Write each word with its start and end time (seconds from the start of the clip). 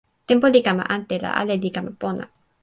tenpo 0.29 0.45
li 0.53 0.59
kama 0.67 0.83
ante 0.95 1.15
la 1.23 1.29
ale 1.41 1.55
li 1.63 1.69
kama 1.75 1.91
pona. 2.01 2.25